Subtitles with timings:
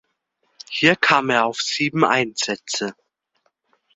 [0.71, 2.95] Hier kam er auf sieben Einsätze.